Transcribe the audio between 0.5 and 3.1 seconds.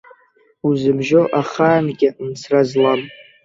Узымжьо, ахаангьы мцра злам.